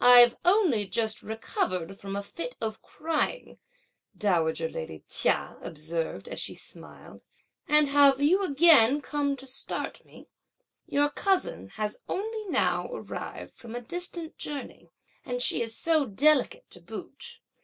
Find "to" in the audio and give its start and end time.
9.34-9.46, 16.70-16.80